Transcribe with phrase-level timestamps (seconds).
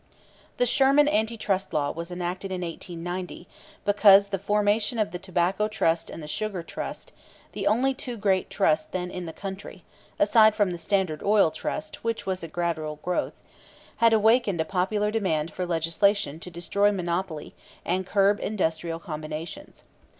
[0.57, 3.47] The Sherman Anti Trust Law was enacted in 1890
[3.85, 7.11] because the formation of the Tobacco Trust and the Sugar Trust,
[7.51, 9.83] the only two great trusts then in the country
[10.17, 13.43] (aside from the Standard Oil Trust, which was a gradual growth),
[13.97, 17.53] had awakened a popular demand for legislation to destroy monopoly
[17.85, 19.83] and curb industrial combinations.